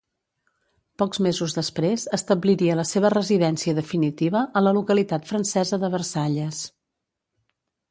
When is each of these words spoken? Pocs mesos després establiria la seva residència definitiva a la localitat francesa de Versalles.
Pocs 1.01 1.19
mesos 1.25 1.53
després 1.57 2.05
establiria 2.19 2.77
la 2.79 2.87
seva 2.93 3.13
residència 3.15 3.77
definitiva 3.81 4.43
a 4.61 4.65
la 4.67 4.75
localitat 4.79 5.31
francesa 5.35 5.83
de 5.85 5.93
Versalles. 5.99 6.65